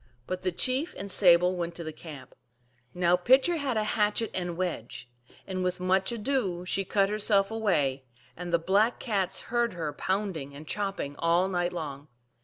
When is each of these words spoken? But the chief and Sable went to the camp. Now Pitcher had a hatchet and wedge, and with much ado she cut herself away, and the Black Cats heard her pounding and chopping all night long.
But 0.25 0.41
the 0.41 0.51
chief 0.51 0.95
and 0.97 1.11
Sable 1.11 1.55
went 1.55 1.75
to 1.75 1.83
the 1.83 1.93
camp. 1.93 2.33
Now 2.91 3.15
Pitcher 3.15 3.57
had 3.57 3.77
a 3.77 3.83
hatchet 3.83 4.31
and 4.33 4.57
wedge, 4.57 5.11
and 5.45 5.63
with 5.63 5.79
much 5.79 6.11
ado 6.11 6.65
she 6.65 6.83
cut 6.83 7.09
herself 7.09 7.51
away, 7.51 8.05
and 8.35 8.51
the 8.51 8.57
Black 8.57 8.97
Cats 8.99 9.41
heard 9.41 9.73
her 9.73 9.93
pounding 9.93 10.55
and 10.55 10.67
chopping 10.67 11.15
all 11.19 11.47
night 11.47 11.71
long. 11.71 12.07